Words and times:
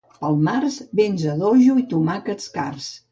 Pel 0.19 0.37
març, 0.45 0.77
vents 0.99 1.25
a 1.33 1.35
dojo 1.41 1.75
i 1.83 1.83
tomàquets 1.93 2.49
cars. 2.57 2.89